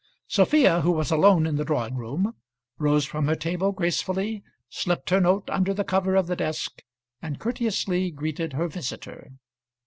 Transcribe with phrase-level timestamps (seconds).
[0.27, 2.33] Sophia, who was alone in the drawing room,
[2.79, 6.81] rose from her table, gracefully, slipped her note under the cover of the desk,
[7.21, 9.33] and courteously greeted her visitor.